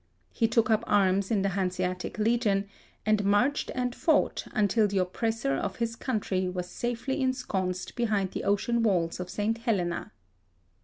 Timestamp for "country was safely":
5.95-7.21